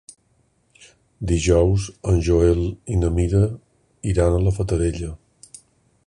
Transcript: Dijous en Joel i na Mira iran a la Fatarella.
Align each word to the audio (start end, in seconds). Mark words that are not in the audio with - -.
Dijous 1.31 1.83
en 2.13 2.17
Joel 2.27 2.61
i 2.95 2.97
na 3.01 3.11
Mira 3.17 3.41
iran 4.13 4.39
a 4.39 4.43
la 4.47 4.55
Fatarella. 4.59 5.11